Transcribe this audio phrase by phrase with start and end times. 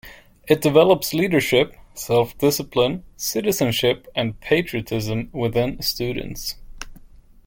[0.47, 6.55] It develops leadership, self-discipline, citizenship, and patriotism within students.